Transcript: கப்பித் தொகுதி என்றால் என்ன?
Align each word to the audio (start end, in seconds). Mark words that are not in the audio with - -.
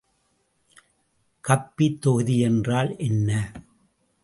கப்பித் 1.43 2.01
தொகுதி 2.01 2.39
என்றால் 2.39 2.97
என்ன? 2.97 3.51